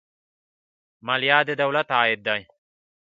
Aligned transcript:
مالیه 1.05 1.39
د 1.47 1.51
دولت 1.61 1.87
عاید 1.97 2.19
دی 2.27 2.41